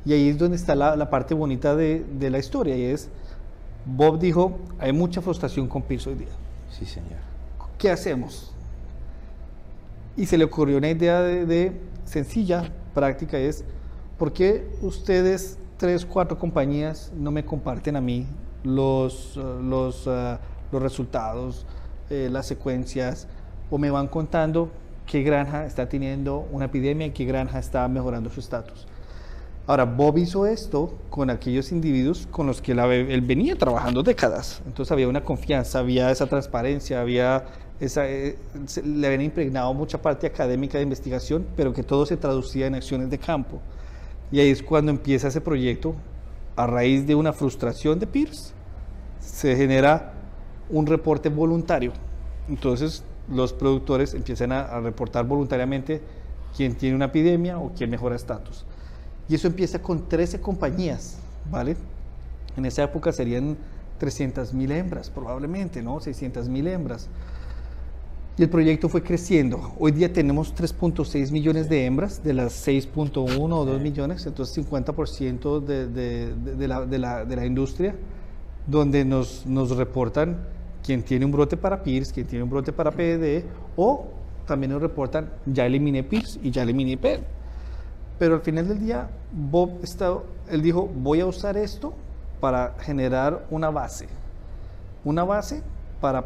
Y 0.05 0.13
ahí 0.13 0.29
es 0.29 0.37
donde 0.37 0.57
está 0.57 0.75
la, 0.75 0.95
la 0.95 1.09
parte 1.09 1.33
bonita 1.33 1.75
de, 1.75 2.05
de 2.19 2.29
la 2.29 2.37
historia 2.37 2.75
y 2.75 2.83
es, 2.83 3.09
Bob 3.85 4.19
dijo, 4.19 4.59
hay 4.77 4.93
mucha 4.93 5.21
frustración 5.21 5.67
con 5.67 5.81
PIRS 5.81 6.07
hoy 6.07 6.15
día. 6.15 6.33
Sí, 6.69 6.85
señor. 6.85 7.33
¿qué 7.83 7.89
hacemos? 7.89 8.53
Y 10.15 10.25
se 10.25 10.37
le 10.37 10.45
ocurrió 10.45 10.77
una 10.77 10.89
idea 10.89 11.21
de, 11.21 11.45
de 11.45 11.81
sencilla, 12.05 12.71
práctica, 12.93 13.37
es, 13.37 13.65
¿por 14.17 14.31
qué 14.31 14.65
ustedes, 14.81 15.57
tres, 15.75 16.05
cuatro 16.05 16.37
compañías, 16.39 17.11
no 17.13 17.29
me 17.29 17.43
comparten 17.43 17.97
a 17.97 18.01
mí 18.01 18.25
los, 18.63 19.37
uh, 19.37 19.61
los, 19.61 20.07
uh, 20.07 20.37
los 20.71 20.81
resultados, 20.81 21.65
eh, 22.09 22.29
las 22.31 22.47
secuencias, 22.47 23.27
o 23.69 23.77
me 23.77 23.91
van 23.91 24.07
contando 24.07 24.69
qué 25.05 25.23
granja 25.23 25.65
está 25.65 25.89
teniendo 25.89 26.47
una 26.51 26.65
epidemia 26.65 27.07
y 27.07 27.11
qué 27.11 27.25
granja 27.25 27.59
está 27.59 27.87
mejorando 27.87 28.29
su 28.29 28.39
estatus? 28.39 28.87
Ahora, 29.65 29.85
Bob 29.85 30.17
hizo 30.17 30.45
esto 30.45 30.93
con 31.09 31.29
aquellos 31.29 31.71
individuos 31.71 32.27
con 32.29 32.47
los 32.47 32.61
que 32.61 32.73
él, 32.73 33.21
venía 33.21 33.55
trabajando 33.55 34.03
décadas. 34.03 34.61
Entonces 34.65 34.91
había 34.91 35.07
una 35.07 35.23
confianza, 35.23 35.79
había 35.79 36.11
esa 36.11 36.27
transparencia, 36.27 36.99
había 36.99 37.45
esa, 37.79 38.05
eh, 38.09 38.37
le 38.83 39.07
habían 39.07 39.21
impregnado 39.21 39.73
mucha 39.73 40.01
parte 40.01 40.27
académica 40.27 40.77
de 40.77 40.83
investigación, 40.83 41.45
pero 41.55 41.71
que 41.71 41.81
todo 41.81 42.05
se 42.05 42.17
traducía 42.17 42.67
en 42.67 42.75
acciones 42.75 43.09
de 43.09 43.17
campo. 43.17 43.61
Y 44.33 44.41
ahí 44.41 44.49
es 44.49 44.61
cuando 44.61 44.91
empieza 44.91 45.29
ese 45.29 45.39
proyecto, 45.39 45.95
a 46.55 46.67
raíz 46.67 47.07
de 47.07 47.15
una 47.15 47.33
frustración 47.33 47.99
de 47.99 48.07
Pierce, 48.07 48.53
se 49.19 49.55
genera 49.55 50.13
un 50.69 50.85
reporte 50.85 51.29
voluntario. 51.29 51.93
Entonces 52.47 53.03
los 53.29 53.53
productores 53.53 54.13
empiezan 54.13 54.51
a, 54.51 54.79
reportar 54.81 55.25
voluntariamente 55.25 56.01
quién 56.55 56.75
tiene 56.75 56.95
una 56.95 57.05
epidemia 57.05 57.57
o 57.57 57.71
quién 57.73 57.89
mejora 57.89 58.15
estatus. 58.15 58.65
Y 59.29 59.35
eso 59.35 59.47
empieza 59.47 59.81
con 59.81 60.07
13 60.07 60.41
compañías, 60.41 61.17
¿vale? 61.49 61.77
En 62.57 62.65
esa 62.65 62.83
época 62.83 63.11
serían 63.11 63.57
300 63.97 64.53
mil 64.53 64.71
hembras, 64.71 65.09
probablemente, 65.09 65.81
¿no? 65.81 65.99
600 65.99 66.49
mil 66.49 66.67
hembras. 66.67 67.07
Y 68.37 68.43
el 68.43 68.49
proyecto 68.49 68.89
fue 68.89 69.03
creciendo. 69.03 69.73
Hoy 69.77 69.91
día 69.91 70.11
tenemos 70.11 70.55
3.6 70.55 71.31
millones 71.31 71.69
de 71.69 71.85
hembras 71.85 72.23
de 72.23 72.33
las 72.33 72.67
6.1 72.67 73.53
o 73.53 73.65
2 73.65 73.81
millones, 73.81 74.25
entonces 74.25 74.65
50% 74.65 75.59
de, 75.59 75.87
de, 75.87 76.33
de, 76.33 76.67
la, 76.67 76.85
de, 76.85 76.97
la, 76.97 77.25
de 77.25 77.35
la 77.35 77.45
industria, 77.45 77.95
donde 78.65 79.05
nos, 79.05 79.45
nos 79.45 79.75
reportan 79.77 80.37
quién 80.83 81.03
tiene 81.03 81.25
un 81.25 81.31
brote 81.31 81.57
para 81.57 81.83
PIRS, 81.83 82.11
quién 82.11 82.25
tiene 82.25 82.43
un 82.43 82.49
brote 82.49 82.73
para 82.73 82.91
PED, 82.91 83.43
o 83.75 84.07
también 84.47 84.71
nos 84.71 84.81
reportan 84.81 85.29
ya 85.45 85.65
eliminé 85.67 86.03
PIRS 86.03 86.39
y 86.41 86.49
ya 86.49 86.63
eliminé 86.63 86.97
PED. 86.97 87.19
Pero 88.17 88.35
al 88.35 88.41
final 88.41 88.67
del 88.67 88.79
día, 88.79 89.09
Bob 89.31 89.79
está, 89.83 90.11
él 90.49 90.61
dijo, 90.63 90.87
voy 90.87 91.19
a 91.19 91.27
usar 91.27 91.55
esto 91.55 91.93
para 92.39 92.75
generar 92.79 93.45
una 93.51 93.69
base. 93.69 94.07
Una 95.03 95.23
base 95.23 95.61
para 96.01 96.25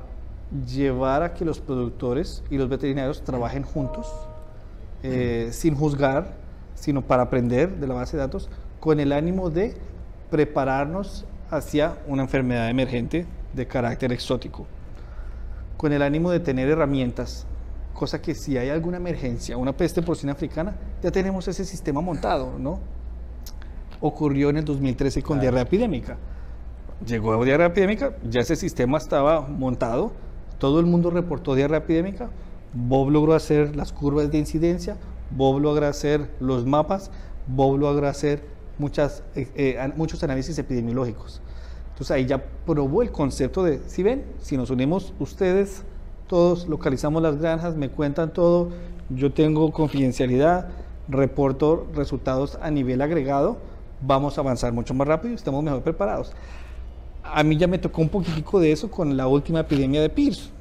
llevar 0.65 1.23
a 1.23 1.33
que 1.33 1.45
los 1.45 1.59
productores 1.59 2.43
y 2.49 2.57
los 2.57 2.69
veterinarios 2.69 3.23
trabajen 3.23 3.63
juntos, 3.63 4.07
eh, 5.03 5.49
sin 5.51 5.75
juzgar, 5.75 6.33
sino 6.75 7.01
para 7.01 7.23
aprender 7.23 7.77
de 7.77 7.87
la 7.87 7.95
base 7.95 8.17
de 8.17 8.23
datos, 8.23 8.49
con 8.79 8.99
el 8.99 9.11
ánimo 9.11 9.49
de 9.49 9.75
prepararnos 10.29 11.25
hacia 11.49 11.97
una 12.07 12.23
enfermedad 12.23 12.69
emergente 12.69 13.25
de 13.53 13.67
carácter 13.67 14.11
exótico, 14.11 14.65
con 15.75 15.91
el 15.93 16.01
ánimo 16.01 16.31
de 16.31 16.39
tener 16.39 16.69
herramientas, 16.69 17.45
cosa 17.93 18.21
que 18.21 18.35
si 18.35 18.57
hay 18.57 18.69
alguna 18.69 18.97
emergencia, 18.97 19.57
una 19.57 19.75
peste 19.75 20.01
porcina 20.01 20.33
africana, 20.33 20.75
ya 21.01 21.11
tenemos 21.11 21.47
ese 21.47 21.65
sistema 21.65 22.01
montado, 22.01 22.57
¿no? 22.59 22.79
Ocurrió 23.99 24.49
en 24.49 24.57
el 24.57 24.65
2013 24.65 25.23
con 25.23 25.39
diarrea 25.39 25.63
epidémica. 25.63 26.17
Llegó 27.05 27.43
diarrea 27.43 27.67
epidémica, 27.67 28.15
ya 28.23 28.41
ese 28.41 28.55
sistema 28.55 28.97
estaba 28.97 29.41
montado, 29.41 30.11
todo 30.57 30.79
el 30.79 30.85
mundo 30.85 31.09
reportó 31.09 31.55
diarrea 31.55 31.79
epidémica, 31.79 32.29
Bob 32.73 33.09
logró 33.09 33.33
hacer 33.33 33.75
las 33.75 33.91
curvas 33.91 34.31
de 34.31 34.37
incidencia, 34.37 34.97
Bob 35.31 35.59
logró 35.59 35.87
hacer 35.87 36.29
los 36.39 36.65
mapas, 36.65 37.11
Bob 37.47 37.77
logró 37.77 38.07
hacer 38.07 38.43
eh, 39.35 39.47
eh, 39.55 39.93
muchos 39.95 40.23
análisis 40.23 40.57
epidemiológicos. 40.57 41.41
Entonces 41.89 42.11
ahí 42.11 42.25
ya 42.25 42.43
probó 42.65 43.01
el 43.01 43.11
concepto 43.11 43.63
de, 43.63 43.81
si 43.87 44.03
ven, 44.03 44.25
si 44.39 44.57
nos 44.57 44.69
unimos 44.69 45.13
ustedes, 45.19 45.83
todos 46.27 46.67
localizamos 46.67 47.21
las 47.21 47.37
granjas, 47.37 47.75
me 47.75 47.89
cuentan 47.89 48.33
todo, 48.33 48.69
yo 49.09 49.31
tengo 49.31 49.71
confidencialidad, 49.71 50.69
reporto 51.07 51.87
resultados 51.95 52.59
a 52.61 52.69
nivel 52.69 53.01
agregado, 53.01 53.57
vamos 54.01 54.37
a 54.37 54.41
avanzar 54.41 54.73
mucho 54.73 54.93
más 54.93 55.07
rápido 55.07 55.31
y 55.31 55.35
estamos 55.35 55.63
mejor 55.63 55.81
preparados 55.81 56.33
a 57.33 57.43
mí 57.43 57.57
ya 57.57 57.67
me 57.67 57.77
tocó 57.77 58.01
un 58.01 58.09
poquitico 58.09 58.59
de 58.59 58.71
eso 58.71 58.89
con 58.89 59.15
la 59.17 59.27
última 59.27 59.61
epidemia 59.61 60.01
de 60.01 60.09
PIRS. 60.09 60.51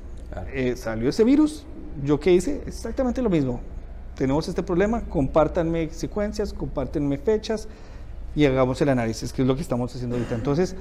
Eh, 0.53 0.75
salió 0.77 1.09
ese 1.09 1.25
virus, 1.25 1.65
yo 2.05 2.21
qué 2.21 2.33
hice, 2.33 2.63
exactamente 2.67 3.23
lo 3.23 3.31
mismo. 3.31 3.61
Tenemos 4.15 4.49
este 4.49 4.63
problema, 4.63 5.03
compártanme 5.03 5.91
secuencias, 5.91 6.53
compártanme 6.53 7.19
fechas 7.19 7.69
y 8.35 8.45
hagamos 8.45 8.81
el 8.81 8.89
análisis, 8.89 9.33
que 9.33 9.43
es 9.43 9.49
lo 9.49 9.55
que 9.55 9.63
estamos 9.63 9.95
haciendo 9.95 10.17
ahorita. 10.17 10.35
Entonces, 10.35 10.75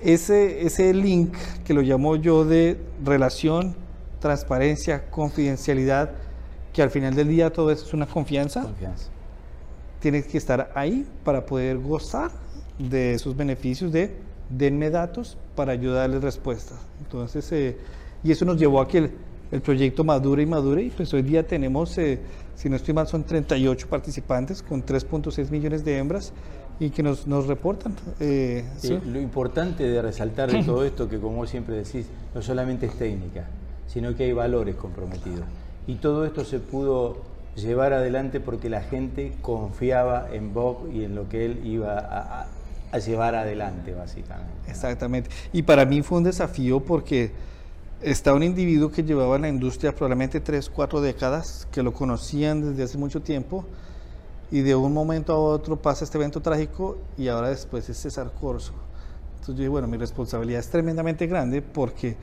ese, 0.00 0.66
ese 0.66 0.92
link 0.92 1.34
que 1.64 1.74
lo 1.74 1.82
llamo 1.82 2.16
yo 2.16 2.44
de 2.44 2.78
relación, 3.04 3.74
transparencia, 4.20 5.10
confidencialidad, 5.10 6.10
que 6.72 6.82
al 6.82 6.90
final 6.90 7.14
del 7.14 7.28
día 7.28 7.52
todo 7.52 7.70
eso 7.70 7.86
es 7.86 7.94
una 7.94 8.06
confianza, 8.06 8.62
confianza. 8.62 9.08
tienes 10.00 10.26
que 10.26 10.36
estar 10.36 10.70
ahí 10.74 11.06
para 11.24 11.46
poder 11.46 11.78
gozar 11.78 12.30
de 12.78 13.14
esos 13.14 13.36
beneficios 13.36 13.92
de 13.92 14.25
denme 14.50 14.90
datos 14.90 15.36
para 15.54 15.72
ayudarles 15.72 16.22
respuestas. 16.22 16.78
Entonces, 17.00 17.50
eh, 17.52 17.76
y 18.22 18.32
eso 18.32 18.44
nos 18.44 18.58
llevó 18.58 18.80
a 18.80 18.88
que 18.88 19.10
el, 19.50 19.60
proyecto 19.62 20.02
madure 20.02 20.42
y 20.42 20.46
madure, 20.46 20.82
y 20.82 20.90
pues 20.90 21.14
hoy 21.14 21.22
día 21.22 21.46
tenemos, 21.46 21.96
eh, 21.98 22.18
si 22.56 22.68
no 22.68 22.76
estoy 22.76 22.94
mal, 22.94 23.06
son 23.06 23.24
38 23.24 23.86
participantes 23.88 24.62
con 24.62 24.84
3.6 24.84 25.50
millones 25.50 25.84
de 25.84 25.98
hembras 25.98 26.32
y 26.80 26.90
que 26.90 27.02
nos, 27.02 27.26
nos 27.26 27.46
reportan. 27.46 27.94
Eh, 28.20 28.64
lo 29.06 29.20
importante 29.20 29.84
de 29.84 30.02
resaltar 30.02 30.50
de 30.50 30.64
todo 30.64 30.84
esto, 30.84 31.08
que 31.08 31.18
como 31.18 31.46
siempre 31.46 31.76
decís, 31.76 32.06
no 32.34 32.42
solamente 32.42 32.86
es 32.86 32.94
técnica, 32.98 33.46
sino 33.86 34.14
que 34.14 34.24
hay 34.24 34.32
valores 34.32 34.74
comprometidos. 34.74 35.44
Y 35.86 35.94
todo 35.96 36.24
esto 36.26 36.44
se 36.44 36.58
pudo 36.58 37.22
llevar 37.54 37.92
adelante 37.92 38.40
porque 38.40 38.68
la 38.68 38.82
gente 38.82 39.32
confiaba 39.40 40.28
en 40.32 40.52
Bob 40.52 40.90
y 40.92 41.04
en 41.04 41.14
lo 41.14 41.28
que 41.28 41.46
él 41.46 41.60
iba 41.64 41.98
a, 41.98 42.46
a 42.96 42.98
llevar 42.98 43.34
adelante, 43.34 43.94
básicamente. 43.94 44.52
Exactamente. 44.68 45.30
Y 45.52 45.62
para 45.62 45.84
mí 45.84 46.02
fue 46.02 46.18
un 46.18 46.24
desafío 46.24 46.80
porque 46.80 47.32
está 48.02 48.34
un 48.34 48.42
individuo 48.42 48.90
que 48.90 49.02
llevaba 49.02 49.36
en 49.36 49.42
la 49.42 49.48
industria 49.48 49.94
probablemente 49.94 50.40
tres, 50.40 50.68
cuatro 50.68 51.00
décadas, 51.00 51.66
que 51.70 51.82
lo 51.82 51.92
conocían 51.92 52.70
desde 52.70 52.82
hace 52.82 52.98
mucho 52.98 53.22
tiempo, 53.22 53.64
y 54.50 54.60
de 54.60 54.74
un 54.74 54.92
momento 54.92 55.32
a 55.32 55.38
otro 55.38 55.76
pasa 55.76 56.04
este 56.04 56.18
evento 56.18 56.40
trágico 56.40 56.98
y 57.18 57.28
ahora 57.28 57.48
después 57.48 57.88
es 57.88 57.96
César 57.96 58.30
Corso. 58.40 58.72
Entonces 59.34 59.54
yo 59.54 59.58
dije, 59.58 59.68
bueno, 59.68 59.88
mi 59.88 59.96
responsabilidad 59.96 60.60
es 60.60 60.68
tremendamente 60.68 61.26
grande 61.26 61.62
porque 61.62 62.16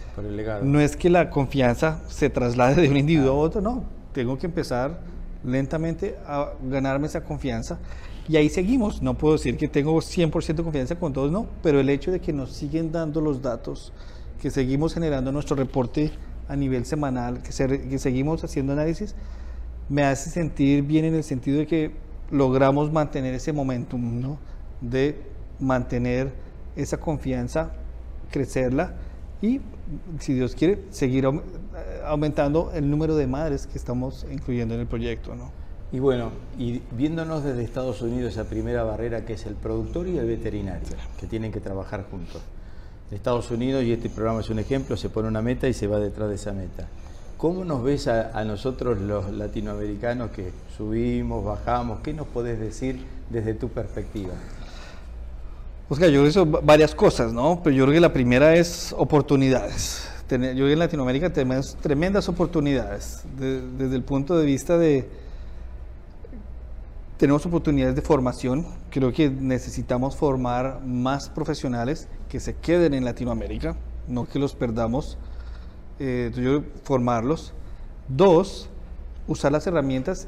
no 0.64 0.80
es 0.80 0.96
que 0.96 1.10
la 1.10 1.30
confianza 1.30 2.02
se 2.08 2.30
traslade 2.30 2.82
de 2.82 2.90
un 2.90 2.98
individuo 2.98 3.32
a 3.32 3.36
otro, 3.36 3.62
no, 3.62 3.84
tengo 4.14 4.38
que 4.38 4.46
empezar 4.46 5.00
lentamente 5.44 6.16
a 6.26 6.52
ganarme 6.64 7.08
esa 7.08 7.24
confianza 7.24 7.78
y 8.28 8.38
ahí 8.38 8.50
seguimos. 8.50 9.02
No 9.02 9.16
puedo 9.16 9.34
decir 9.34 9.58
que 9.58 9.68
tengo 9.68 9.96
100% 9.96 10.64
confianza 10.64 10.96
con 10.96 11.14
todos, 11.14 11.32
no, 11.32 11.48
pero 11.62 11.80
el 11.80 11.90
hecho 11.90 12.12
de 12.12 12.20
que 12.20 12.34
nos 12.34 12.52
siguen 12.52 12.92
dando 12.92 13.22
los 13.22 13.42
datos, 13.42 13.92
que 14.42 14.52
seguimos 14.52 14.94
generando 14.94 15.32
nuestro 15.32 15.56
reporte 15.56 16.12
a 16.48 16.56
nivel 16.56 16.86
semanal, 16.86 17.42
que, 17.42 17.50
que 17.90 18.00
seguimos 18.00 18.44
haciendo 18.44 18.74
análisis, 18.74 19.16
me 19.90 20.04
hace 20.04 20.30
sentir 20.30 20.84
bien 20.84 21.06
en 21.06 21.16
el 21.16 21.24
sentido 21.24 21.60
de 21.60 21.68
que 21.68 21.92
logramos 22.32 22.92
mantener 22.92 23.34
ese 23.34 23.54
momentum, 23.54 24.22
¿no? 24.22 24.38
De 24.82 25.22
mantener 25.60 26.32
esa 26.76 27.00
confianza, 27.00 27.72
crecerla 28.32 28.96
y, 29.42 29.62
si 30.20 30.34
Dios 30.34 30.56
quiere, 30.56 30.84
seguir 30.90 31.28
aumentando 32.06 32.72
el 32.74 32.90
número 32.90 33.16
de 33.16 33.28
madres 33.28 33.68
que 33.68 33.78
estamos 33.78 34.26
incluyendo 34.32 34.74
en 34.74 34.82
el 34.82 34.88
proyecto, 34.88 35.36
¿no? 35.36 35.63
Y 35.94 36.00
bueno, 36.00 36.32
y 36.58 36.82
viéndonos 36.92 37.44
desde 37.44 37.64
Estados 37.64 38.02
Unidos 38.02 38.34
esa 38.34 38.46
primera 38.46 38.84
barrera 38.84 39.26
que 39.26 39.34
es 39.34 39.46
el 39.46 39.54
productor 39.54 40.08
y 40.08 40.18
el 40.18 40.26
veterinario, 40.26 40.88
que 41.20 41.28
tienen 41.28 41.52
que 41.52 41.60
trabajar 41.60 42.06
juntos. 42.10 42.42
Estados 43.12 43.52
Unidos, 43.52 43.84
y 43.84 43.94
este 43.94 44.10
programa 44.10 44.40
es 44.40 44.50
un 44.50 44.58
ejemplo, 44.58 44.98
se 44.98 45.10
pone 45.10 45.28
una 45.28 45.44
meta 45.44 45.68
y 45.68 45.74
se 45.74 45.86
va 45.86 46.00
detrás 46.00 46.30
de 46.30 46.36
esa 46.36 46.52
meta. 46.52 46.88
¿Cómo 47.38 47.64
nos 47.64 47.84
ves 47.84 48.08
a, 48.08 48.44
nosotros 48.44 49.00
los 49.02 49.32
latinoamericanos 49.34 50.32
que 50.32 50.52
subimos, 50.76 51.46
bajamos? 51.46 52.00
¿Qué 52.00 52.12
nos 52.12 52.26
podés 52.26 52.60
decir 52.60 53.06
desde 53.30 53.54
tu 53.54 53.70
perspectiva? 53.70 54.34
Oscar, 55.90 56.10
yo 56.10 56.24
creo 56.24 56.46
que 56.46 56.60
varias 56.64 56.96
cosas, 56.96 57.32
¿no? 57.32 57.62
Pero 57.64 57.76
yo 57.76 57.84
creo 57.84 57.94
que 57.94 58.02
la 58.02 58.14
primera 58.14 58.56
es 58.56 58.96
oportunidades. 58.98 60.10
Yo 60.28 60.38
creo 60.40 60.56
que 60.56 60.74
en 60.74 60.80
Latinoamérica 60.80 61.32
tenemos 61.32 61.76
tremendas 61.76 62.28
oportunidades 62.30 63.22
desde 63.38 63.96
el 63.96 64.02
punto 64.02 64.36
de 64.36 64.46
vista 64.48 64.80
de, 64.80 65.08
tenemos 67.18 67.46
oportunidades 67.46 67.96
de 67.96 68.02
formación. 68.02 68.66
Creo 68.90 69.12
que 69.14 69.30
necesitamos 69.30 70.16
formar 70.16 70.82
más 70.86 71.30
profesionales 71.30 72.08
que 72.30 72.40
se 72.40 72.56
queden 72.56 72.94
en 72.94 73.06
Latinoamérica, 73.06 73.76
no 74.08 74.26
que 74.26 74.40
los 74.40 74.56
perdamos. 74.56 75.18
Eh, 76.00 76.64
formarlos. 76.84 77.54
Dos, 78.08 78.70
usar 79.28 79.52
las 79.52 79.66
herramientas 79.68 80.28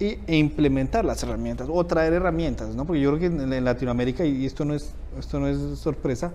e 0.00 0.18
implementar 0.36 1.04
las 1.04 1.22
herramientas 1.22 1.68
o 1.70 1.84
traer 1.86 2.14
herramientas, 2.14 2.74
¿no? 2.74 2.84
Porque 2.84 3.00
yo 3.00 3.10
creo 3.10 3.20
que 3.20 3.26
en, 3.26 3.64
Latinoamérica, 3.64 4.24
y 4.24 4.46
esto 4.46 4.64
no, 4.64 4.74
es, 4.74 4.94
esto 5.16 5.38
no 5.38 5.46
es 5.46 5.78
sorpresa, 5.78 6.32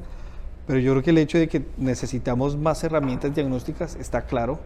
pero 0.66 0.80
yo 0.80 0.94
creo 0.94 1.04
que 1.04 1.10
el 1.10 1.18
hecho 1.18 1.38
de 1.38 1.50
que 1.50 1.66
necesitamos 1.75 2.56
más 2.56 2.84
herramientas 2.86 3.36
diagnósticas 3.36 3.96
está 3.96 4.22
claro, 4.22 4.60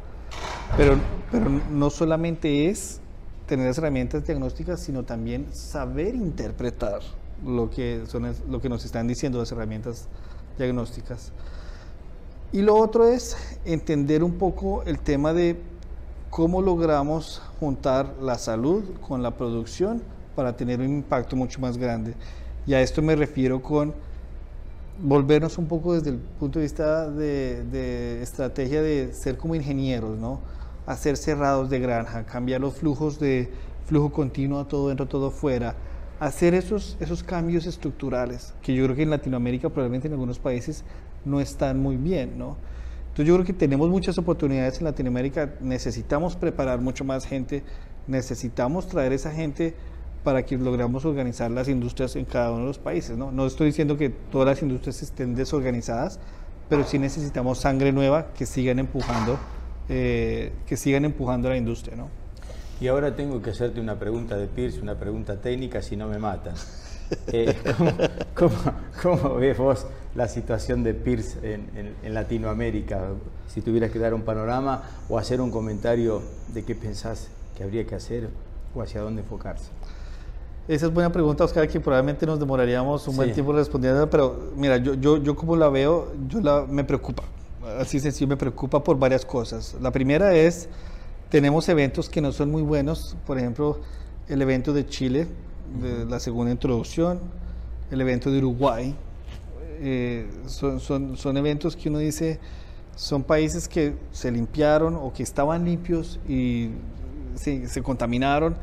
pero, 0.77 0.97
pero 1.31 1.50
no 1.71 1.89
solamente 1.89 2.69
es 2.69 3.01
tener 3.51 3.67
las 3.67 3.77
herramientas 3.79 4.25
diagnósticas, 4.25 4.79
sino 4.79 5.03
también 5.03 5.46
saber 5.51 6.15
interpretar 6.15 7.01
lo 7.46 7.70
que, 7.70 8.03
son, 8.08 8.34
lo 8.50 8.62
que 8.62 8.70
nos 8.70 8.86
están 8.86 9.10
diciendo 9.10 9.39
las 9.39 9.51
herramientas 9.51 10.08
diagnósticas. 10.58 11.34
Y 12.53 12.62
lo 12.62 12.77
otro 12.77 13.05
es 13.05 13.36
entender 13.65 14.24
un 14.24 14.36
poco 14.36 14.84
el 14.84 15.00
tema 15.00 15.34
de 15.34 15.60
cómo 16.29 16.62
logramos 16.62 17.41
juntar 17.60 18.15
la 18.22 18.38
salud 18.38 18.86
con 19.05 19.22
la 19.22 19.31
producción 19.31 20.01
para 20.34 20.55
tener 20.55 20.79
un 20.79 20.88
impacto 20.88 21.36
mucho 21.36 21.60
más 21.60 21.77
grande. 21.77 22.13
Y 22.65 22.74
a 22.74 22.79
esto 22.79 23.01
me 23.01 23.17
refiero 23.17 23.62
con 23.62 23.93
volvernos 24.98 25.58
un 25.58 25.67
poco 25.67 25.93
desde 25.93 26.12
el 26.12 26.20
punto 26.39 26.60
de 26.60 26.63
vista 26.63 27.12
de, 27.12 27.65
de 27.65 28.24
estrategia 28.24 28.81
de 28.81 29.12
ser 29.12 29.36
como 29.36 29.55
ingenieros, 29.55 30.17
¿no? 30.17 30.39
Hacer 30.85 31.17
cerrados 31.17 31.69
de 31.69 31.79
granja, 31.79 32.25
cambiar 32.25 32.61
los 32.61 32.75
flujos 32.75 33.19
de 33.19 33.51
flujo 33.85 34.11
continuo, 34.11 34.65
todo 34.65 34.89
dentro, 34.89 35.07
todo 35.07 35.31
fuera, 35.31 35.75
hacer 36.19 36.53
esos, 36.53 36.97
esos 37.00 37.23
cambios 37.23 37.65
estructurales, 37.65 38.53
que 38.61 38.73
yo 38.73 38.83
creo 38.85 38.95
que 38.95 39.03
en 39.03 39.09
Latinoamérica, 39.09 39.69
probablemente 39.69 40.07
en 40.07 40.13
algunos 40.13 40.39
países, 40.39 40.83
no 41.25 41.41
están 41.41 41.79
muy 41.79 41.97
bien, 41.97 42.38
¿no? 42.38 42.57
Entonces 43.03 43.27
yo 43.27 43.33
creo 43.33 43.45
que 43.45 43.53
tenemos 43.53 43.89
muchas 43.89 44.17
oportunidades 44.17 44.77
en 44.77 44.85
Latinoamérica, 44.85 45.55
necesitamos 45.59 46.35
preparar 46.35 46.79
mucho 46.79 47.03
más 47.03 47.25
gente, 47.25 47.63
necesitamos 48.07 48.88
traer 48.88 49.13
esa 49.13 49.31
gente 49.31 49.75
para 50.23 50.45
que 50.45 50.57
logramos 50.57 51.05
organizar 51.05 51.51
las 51.51 51.67
industrias 51.67 52.15
en 52.15 52.25
cada 52.25 52.51
uno 52.51 52.61
de 52.61 52.67
los 52.67 52.79
países. 52.79 53.17
No, 53.17 53.31
no 53.31 53.45
estoy 53.45 53.67
diciendo 53.67 53.97
que 53.97 54.09
todas 54.09 54.47
las 54.47 54.61
industrias 54.61 55.01
estén 55.01 55.35
desorganizadas, 55.35 56.19
pero 56.69 56.83
sí 56.83 57.00
necesitamos 57.00 57.59
sangre 57.59 57.91
nueva 57.91 58.27
que 58.33 58.45
sigan 58.45 58.79
empujando, 58.79 59.38
eh, 59.93 60.53
que 60.65 60.77
sigan 60.77 61.03
empujando 61.03 61.50
la 61.50 61.57
industria. 61.57 61.98
¿no? 61.98 62.07
Y 62.79 62.88
ahora 62.88 63.13
tengo 63.13 63.41
que 63.41 63.50
hacerte 63.50 63.81
una 63.81 64.00
pregunta 64.00 64.38
de 64.38 64.48
Pierce, 64.48 64.79
una 64.79 64.95
pregunta 64.95 65.36
técnica, 65.41 65.81
si 65.81 65.98
no 65.98 66.07
me 66.07 66.17
matan. 66.17 66.55
Eh, 67.27 67.53
¿cómo, 68.33 68.55
cómo, 69.03 69.36
ves 69.36 69.57
vos 69.57 69.86
la 70.15 70.29
situación 70.29 70.81
de 70.81 70.93
Pierce 70.93 71.39
en, 71.43 71.93
en, 72.01 72.13
Latinoamérica? 72.13 73.10
Si 73.50 73.60
tuvieras 73.60 73.91
que 73.91 74.00
dar 74.00 74.13
un 74.13 74.21
panorama 74.21 74.83
o 75.10 75.17
hacer 75.17 75.41
un 75.41 75.51
comentario 75.51 76.21
de 76.53 76.63
qué 76.63 76.74
pensás 76.74 77.27
que 77.57 77.65
habría 77.65 77.86
que 77.86 77.95
hacer 77.95 78.29
o 78.74 78.81
hacia 78.81 79.01
dónde 79.01 79.24
enfocarse. 79.24 79.71
Esa 80.69 80.86
es 80.86 80.93
buena 80.93 81.12
pregunta, 81.12 81.43
Oscar, 81.43 81.67
que 81.67 81.81
probablemente 81.81 82.25
nos 82.25 82.39
demoraríamos 82.39 83.05
un 83.10 83.17
buen 83.17 83.33
tiempo 83.33 83.51
respondiendo, 83.51 84.10
pero 84.10 84.53
mira, 84.55 84.77
yo, 84.77 84.93
yo, 84.93 85.17
yo 85.17 85.36
como 85.36 85.57
la 85.57 85.67
veo, 85.67 86.13
yo 86.29 86.39
la, 86.39 86.65
me 86.65 86.86
preocupa, 86.86 87.24
así 87.80 88.00
sencillo, 88.00 88.27
me 88.27 88.38
preocupa 88.38 88.84
por 88.84 88.98
varias 88.98 89.25
cosas. 89.25 89.75
La 89.82 89.91
primera 89.91 90.36
es, 90.36 90.70
tenemos 91.30 91.68
eventos 91.70 92.10
que 92.10 92.22
no 92.22 92.32
son 92.32 92.51
muy 92.51 92.62
buenos, 92.62 93.15
por 93.25 93.38
ejemplo, 93.38 93.80
el 94.27 94.41
evento 94.41 94.74
de 94.74 94.86
Chile, 94.86 95.27
de 95.82 96.06
la 96.06 96.20
segunda 96.20 96.51
introducción, 96.51 97.20
el 97.89 98.01
evento 98.01 98.32
de 98.32 98.39
Uruguay, 98.39 98.96
eh, 99.80 100.30
son, 100.46 100.80
son, 100.80 101.18
son 101.18 101.38
eventos 101.38 101.75
que 101.75 101.89
uno 101.89 102.00
dice, 102.00 102.39
son 102.96 103.24
países 103.24 103.68
que 103.68 103.96
se 104.12 104.32
limpiaron 104.32 104.96
o 104.96 105.12
que 105.13 105.24
estaban 105.24 105.65
limpios 105.65 106.20
y 106.27 106.70
se, 107.36 107.68
se 107.68 107.82
contaminaron 107.82 108.56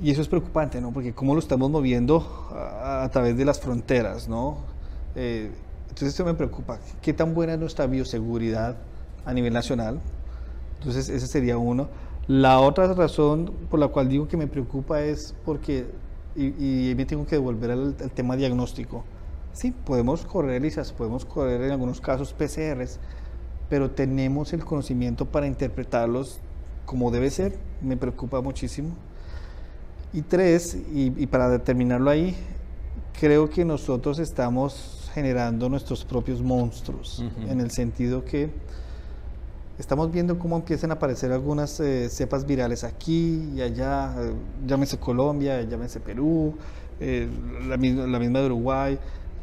y 0.00 0.10
eso 0.10 0.20
es 0.20 0.28
preocupante, 0.28 0.80
¿no? 0.80 0.92
Porque 0.92 1.14
cómo 1.14 1.32
lo 1.32 1.40
estamos 1.40 1.70
moviendo 1.70 2.50
a, 2.52 3.08
través 3.10 3.36
de 3.36 3.44
las 3.44 3.60
fronteras, 3.60 4.28
¿no? 4.28 4.58
Eh, 5.14 5.50
entonces 5.88 6.08
esto 6.08 6.24
me 6.24 6.34
preocupa. 6.34 6.78
¿Qué 7.00 7.12
tan 7.12 7.34
buena 7.34 7.54
es 7.54 7.58
nuestra 7.58 7.86
bioseguridad 7.86 8.76
a 9.24 9.32
nivel 9.32 9.52
nacional? 9.52 10.00
Entonces 10.78 11.08
ese 11.08 11.26
sería 11.26 11.58
uno. 11.58 11.88
La 12.28 12.60
otra 12.60 12.92
razón 12.92 13.52
por 13.70 13.78
la 13.78 13.88
cual 13.88 14.08
digo 14.08 14.26
que 14.26 14.36
me 14.36 14.46
preocupa 14.46 15.00
es 15.00 15.34
porque, 15.44 15.86
y, 16.34 16.90
y 16.90 16.94
me 16.96 17.06
tengo 17.06 17.24
que 17.24 17.36
devolver 17.36 17.70
al, 17.70 17.94
tema 18.14 18.36
diagnóstico. 18.36 19.04
Sí, 19.52 19.70
podemos 19.70 20.26
correr 20.26 20.56
ELISAS, 20.56 20.92
podemos 20.92 21.24
correr 21.24 21.62
en 21.62 21.70
algunos 21.70 22.00
casos 22.00 22.34
PCRs, 22.34 22.98
pero 23.70 23.90
tenemos 23.90 24.52
el 24.52 24.64
conocimiento 24.64 25.24
para 25.26 25.46
interpretarlos 25.46 26.40
como 26.84 27.10
debe 27.10 27.30
ser. 27.30 27.56
Me 27.80 27.96
preocupa 27.96 28.40
muchísimo. 28.40 28.90
Y 30.12 30.22
tres, 30.22 30.76
y, 30.92 31.26
para 31.26 31.48
determinarlo 31.48 32.10
ahí, 32.10 32.36
creo 33.18 33.50
que 33.50 33.64
nosotros 33.64 34.18
estamos 34.18 35.05
generando 35.16 35.70
nuestros 35.70 36.04
propios 36.04 36.42
monstruos, 36.42 37.24
en 37.48 37.58
el 37.62 37.70
sentido 37.70 38.22
que 38.22 38.50
estamos 39.78 40.12
viendo 40.12 40.38
cómo 40.38 40.56
empiezan 40.56 40.90
a 40.90 40.94
aparecer 40.96 41.32
algunas 41.32 41.80
eh, 41.80 42.10
cepas 42.10 42.44
virales 42.44 42.84
aquí 42.84 43.50
y 43.54 43.62
allá, 43.62 44.14
eh, 44.18 44.34
llámese 44.66 44.98
Colombia, 44.98 45.62
llámese 45.62 46.00
Perú, 46.00 46.54
eh, 47.00 47.26
la, 47.66 47.78
misma, 47.78 48.06
la 48.06 48.18
misma 48.18 48.40
de 48.40 48.44
Uruguay. 48.44 48.98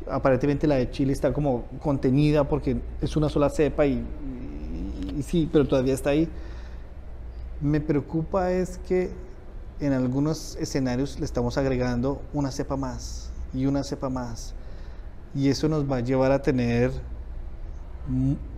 Aparentemente 0.08 0.68
la 0.68 0.76
de 0.76 0.92
Chile 0.92 1.12
está 1.12 1.34
como 1.34 1.64
contenida 1.82 2.48
porque 2.48 2.80
es 3.02 3.16
una 3.18 3.28
sola 3.28 3.50
cepa 3.50 3.88
y 3.88 4.06
sí, 5.26 5.50
pero 5.52 5.68
todavía 5.68 5.96
está 5.96 6.12
ahí. 6.12 6.30
Me 7.62 7.82
preocupa 7.82 8.52
es 8.52 8.78
que 8.78 9.10
en 9.80 9.92
algunos 9.92 10.56
escenarios 10.58 11.20
le 11.20 11.26
estamos 11.26 11.58
agregando 11.58 12.22
una 12.32 12.52
cepa 12.52 12.78
más 12.78 13.32
y 13.56 13.66
una 13.66 13.84
cepa 13.84 14.10
más. 14.10 14.54
Y 15.36 15.50
eso 15.50 15.68
nos 15.68 15.90
va 15.90 15.98
a 15.98 16.00
llevar 16.02 16.32
a 16.32 16.42
tener 16.42 16.92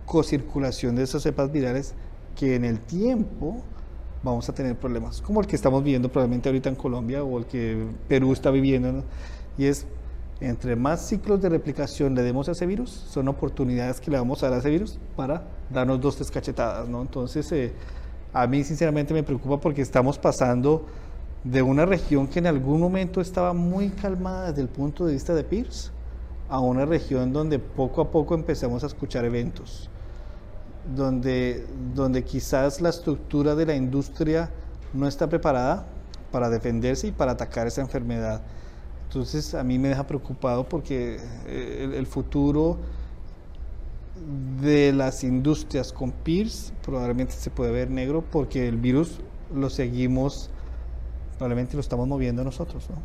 cocirculación 0.04 0.96
de 0.96 1.02
esas 1.02 1.22
cepas 1.22 1.50
virales 1.50 1.94
que 2.34 2.54
en 2.54 2.64
el 2.64 2.80
tiempo 2.80 3.62
vamos 4.22 4.48
a 4.48 4.54
tener 4.54 4.76
problemas, 4.76 5.22
como 5.22 5.40
el 5.40 5.46
que 5.46 5.56
estamos 5.56 5.82
viviendo 5.82 6.10
probablemente 6.10 6.48
ahorita 6.48 6.68
en 6.68 6.74
Colombia 6.74 7.22
o 7.22 7.38
el 7.38 7.46
que 7.46 7.86
Perú 8.08 8.32
está 8.32 8.50
viviendo. 8.50 9.04
Y 9.56 9.66
es, 9.66 9.86
entre 10.40 10.76
más 10.76 11.06
ciclos 11.06 11.40
de 11.40 11.48
replicación 11.48 12.14
le 12.14 12.22
demos 12.22 12.48
a 12.48 12.52
ese 12.52 12.66
virus, 12.66 12.90
son 12.90 13.28
oportunidades 13.28 14.00
que 14.00 14.10
le 14.10 14.18
vamos 14.18 14.42
a 14.42 14.46
dar 14.46 14.56
a 14.56 14.58
ese 14.58 14.70
virus 14.70 14.98
para 15.14 15.44
darnos 15.70 16.00
dos, 16.00 16.16
tres 16.16 16.30
cachetadas. 16.30 16.88
¿no? 16.88 17.02
Entonces, 17.02 17.50
eh, 17.52 17.72
a 18.32 18.46
mí 18.46 18.64
sinceramente 18.64 19.14
me 19.14 19.22
preocupa 19.22 19.60
porque 19.60 19.80
estamos 19.80 20.18
pasando 20.18 20.86
de 21.44 21.62
una 21.62 21.86
región 21.86 22.26
que 22.26 22.40
en 22.40 22.48
algún 22.48 22.80
momento 22.80 23.20
estaba 23.20 23.52
muy 23.52 23.90
calmada 23.90 24.48
desde 24.48 24.62
el 24.62 24.68
punto 24.68 25.06
de 25.06 25.12
vista 25.14 25.32
de 25.34 25.44
Pierce 25.44 25.95
a 26.48 26.60
una 26.60 26.84
región 26.84 27.32
donde 27.32 27.58
poco 27.58 28.00
a 28.00 28.10
poco 28.10 28.34
empezamos 28.34 28.84
a 28.84 28.86
escuchar 28.86 29.24
eventos, 29.24 29.90
donde, 30.94 31.66
donde 31.94 32.24
quizás 32.24 32.80
la 32.80 32.90
estructura 32.90 33.54
de 33.54 33.66
la 33.66 33.74
industria 33.74 34.50
no 34.92 35.08
está 35.08 35.28
preparada 35.28 35.86
para 36.30 36.48
defenderse 36.48 37.08
y 37.08 37.12
para 37.12 37.32
atacar 37.32 37.66
esa 37.66 37.80
enfermedad. 37.80 38.42
Entonces 39.08 39.54
a 39.54 39.64
mí 39.64 39.78
me 39.78 39.88
deja 39.88 40.06
preocupado 40.06 40.68
porque 40.68 41.18
eh, 41.46 41.80
el, 41.84 41.94
el 41.94 42.06
futuro 42.06 42.78
de 44.60 44.92
las 44.92 45.24
industrias 45.24 45.92
con 45.92 46.10
Pierce 46.10 46.72
probablemente 46.82 47.34
se 47.34 47.50
puede 47.50 47.70
ver 47.70 47.90
negro 47.90 48.24
porque 48.30 48.66
el 48.66 48.76
virus 48.76 49.20
lo 49.54 49.68
seguimos 49.70 50.50
probablemente 51.36 51.74
lo 51.74 51.80
estamos 51.80 52.08
moviendo 52.08 52.42
nosotros. 52.44 52.88
¿no? 52.90 52.96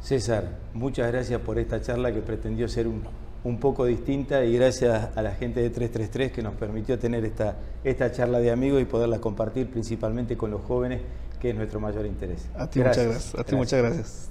César, 0.00 0.58
muchas 0.74 1.10
gracias 1.10 1.40
por 1.40 1.58
esta 1.58 1.80
charla 1.80 2.12
que 2.12 2.20
pretendió 2.20 2.68
ser 2.68 2.86
un, 2.86 3.02
un, 3.44 3.58
poco 3.58 3.84
distinta 3.84 4.44
y 4.44 4.56
gracias 4.56 5.16
a 5.16 5.22
la 5.22 5.32
gente 5.32 5.60
de 5.60 5.70
333 5.70 6.32
que 6.32 6.42
nos 6.42 6.54
permitió 6.54 6.98
tener 6.98 7.24
esta, 7.24 7.56
esta 7.84 8.12
charla 8.12 8.38
de 8.38 8.50
amigos 8.50 8.80
y 8.80 8.84
poderla 8.84 9.18
compartir 9.20 9.70
principalmente 9.70 10.36
con 10.36 10.50
los 10.50 10.62
jóvenes, 10.62 11.00
que 11.40 11.50
es 11.50 11.56
nuestro 11.56 11.80
mayor 11.80 12.06
interés. 12.06 12.48
A 12.56 12.68
ti 12.68 12.80
muchas 12.80 13.06
gracias. 13.06 13.34
A 13.34 13.44
ti 13.44 13.56
muchas 13.56 13.82
gracias. 13.82 14.30